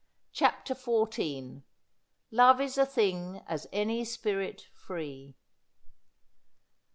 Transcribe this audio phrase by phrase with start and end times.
[0.31, 1.61] CHAPTER XIV'
[2.31, 5.35] LOVE IS A THING, AS ANY SPIRIT, FREE.'